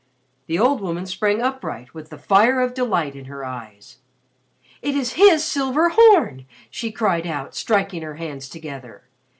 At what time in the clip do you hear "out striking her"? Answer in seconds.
7.27-8.15